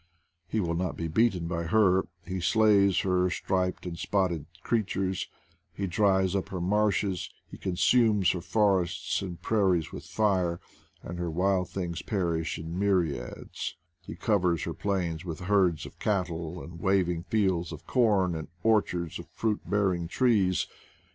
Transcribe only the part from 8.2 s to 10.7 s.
her forests and prairies with fire,